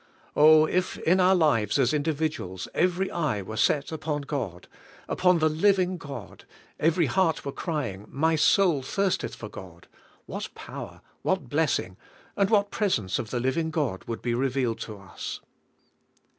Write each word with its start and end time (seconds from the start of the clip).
Oh, 0.35 0.65
if 0.65 0.97
in 0.97 1.19
our 1.19 1.35
lives 1.35 1.77
as 1.77 1.93
indi 1.93 2.11
viduals 2.11 2.67
every 2.73 3.11
eye 3.11 3.43
were 3.43 3.55
set 3.55 3.91
upon 3.91 4.21
God, 4.23 4.67
upon 5.07 5.37
the 5.37 5.47
living 5.47 5.97
God, 5.99 6.45
every 6.79 7.05
heart 7.05 7.45
were 7.45 7.51
crying, 7.51 8.07
"My 8.09 8.35
soul 8.35 8.81
thirstethfor 8.81 9.51
God," 9.51 9.87
what 10.25 10.49
power, 10.55 11.01
what 11.21 11.49
blessing 11.49 11.97
and 12.35 12.49
what 12.49 12.71
presence 12.71 13.19
of 13.19 13.29
the 13.29 13.37
everlasting 13.37 13.69
God 13.69 14.03
would 14.05 14.23
be 14.23 14.33
revealed 14.33 14.79
to 14.79 14.97
us! 14.97 15.39